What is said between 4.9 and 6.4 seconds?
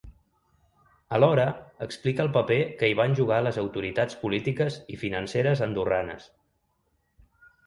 i financeres andorranes.